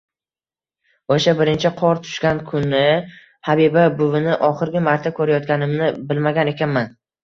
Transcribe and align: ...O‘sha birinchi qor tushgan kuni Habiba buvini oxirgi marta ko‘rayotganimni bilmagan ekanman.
...O‘sha 1.15 1.33
birinchi 1.41 1.71
qor 1.83 2.01
tushgan 2.07 2.41
kuni 2.49 2.81
Habiba 3.53 3.87
buvini 4.03 4.41
oxirgi 4.51 4.85
marta 4.91 5.17
ko‘rayotganimni 5.23 5.97
bilmagan 6.13 6.57
ekanman. 6.59 6.95